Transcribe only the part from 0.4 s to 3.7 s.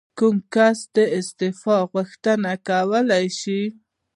کس د استعفا غوښتنه کولی شي؟